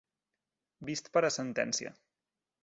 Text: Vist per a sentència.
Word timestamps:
Vist 0.91 1.11
per 1.17 1.23
a 1.29 1.31
sentència. 1.37 1.93